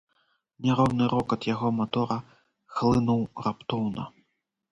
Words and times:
Няроўны 0.67 1.09
рокат 1.13 1.41
яго 1.49 1.67
матора 1.81 2.17
хлынуў 2.77 3.21
раптоўна. 3.49 4.03